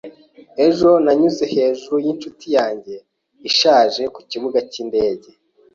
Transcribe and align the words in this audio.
Ejo 0.65 0.89
nanyuze 1.03 1.43
hejuru 1.55 1.95
yinshuti 2.05 2.47
yanjye 2.57 2.95
ishaje 3.49 4.03
kukibuga 4.15 4.57
cyindege. 4.71 5.29